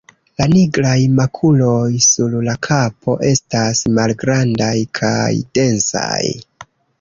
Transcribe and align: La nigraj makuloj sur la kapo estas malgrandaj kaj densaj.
La 0.41 0.45
nigraj 0.51 1.01
makuloj 1.17 1.83
sur 2.05 2.37
la 2.47 2.55
kapo 2.69 3.15
estas 3.33 3.83
malgrandaj 3.99 4.71
kaj 5.01 5.21
densaj. 5.61 6.21